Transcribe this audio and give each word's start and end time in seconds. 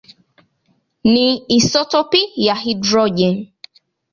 ni 1.03 1.27
isotopi 1.57 2.21
ya 2.35 2.55
hidrojeni. 2.63 3.53